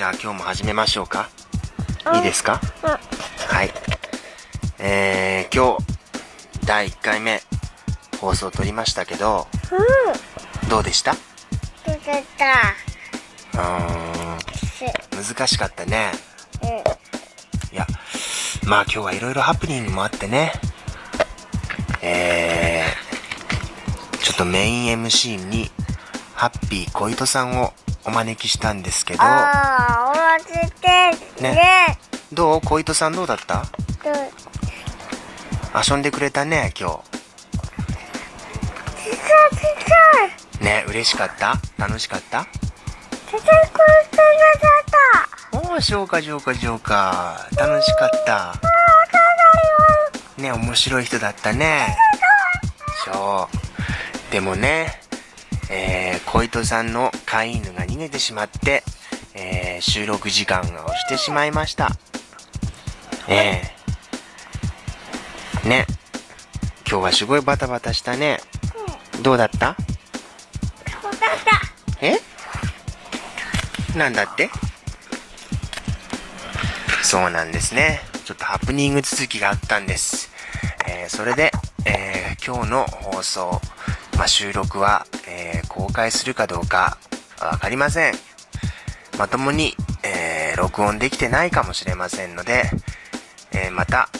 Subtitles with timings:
[0.00, 1.28] じゃあ今日も始めましょうか。
[2.14, 2.58] いいですか？
[2.82, 2.90] うん。
[3.54, 3.70] はい。
[4.78, 5.84] えー、今日、
[6.66, 7.42] 第1回目、
[8.18, 9.46] 放送を撮りましたけど、
[10.62, 10.70] うん。
[10.70, 11.12] どうでした？
[11.12, 11.16] う
[11.84, 12.24] 出て
[13.52, 13.58] た？
[13.58, 14.84] ーす。
[14.86, 16.12] ん、難しかったね。
[16.62, 16.68] うん。
[16.70, 16.72] い
[17.76, 17.86] や、
[18.64, 20.54] まあ今日はいろいろハプニングもあってね。
[22.00, 25.70] えー、ちょっとメイン MC に、
[26.40, 27.74] ハッピー小糸さんを
[28.06, 31.98] お招きしたんですけど、ああ、お待ちてねね。
[32.32, 32.60] どう？
[32.62, 33.66] 小糸さんどうだった？
[35.86, 37.02] 遊んでくれたね、今。
[40.58, 40.64] 日。
[40.64, 41.60] ね、嬉しかった？
[41.76, 42.46] 楽しかった？
[45.52, 47.48] おー、そうか、そうか、そうか。
[47.58, 48.54] 楽しかった。
[50.38, 51.98] ね、面白い人だったね。
[53.04, 53.46] そ
[54.30, 54.32] う。
[54.32, 55.02] でもね、
[55.70, 58.82] えー、小糸さんの飼い犬が逃げてしまって、
[59.34, 61.90] えー、収録時間が押してしまいました。
[63.28, 63.62] え
[65.64, 65.86] えね。
[66.90, 68.40] 今日はすごいバタバタしたね。
[69.22, 69.76] どうだった？
[71.00, 72.04] そうだった？
[72.04, 72.18] え？
[73.96, 74.50] なんだって？
[77.02, 78.00] そうなんですね。
[78.24, 80.30] ちょっとハプニング続きがあったんです。
[80.88, 81.52] えーそれで、
[81.84, 83.60] えー今日の放送、
[84.20, 86.98] まあ、収録は、えー公開するかどうか
[87.40, 88.14] わかりません。
[89.18, 92.64] まともに、えー録音できてないかもしれませんので、
[93.52, 94.10] えーまた、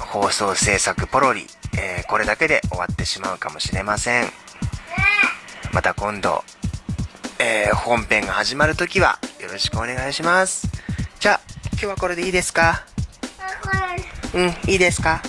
[0.00, 1.46] 放送制作ポロリ、
[1.78, 4.24] えーこれだけで終わってしまうかもしれません。
[5.72, 6.42] また今度、
[7.38, 10.66] えー本編が始まるときはよろしくお願いします。
[11.20, 11.40] じゃあ、
[11.74, 12.84] 今日はこれでいいですか？
[14.34, 15.22] うん、いいですか？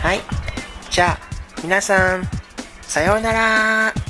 [0.00, 0.22] はい。
[0.90, 1.18] じゃあ、
[1.62, 2.26] 皆さん、
[2.86, 4.03] さようなら。